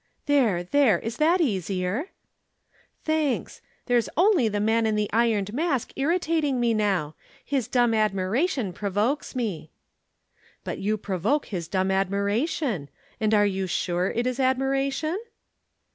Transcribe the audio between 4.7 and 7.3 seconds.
in the Ironed Mask irritating me now.